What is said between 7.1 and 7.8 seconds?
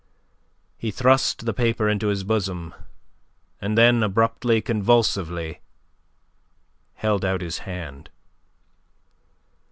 out his